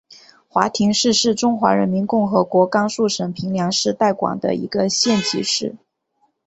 [0.47, 5.75] 华亭市是中华人民共和国甘肃省平凉市代管的一个县级市。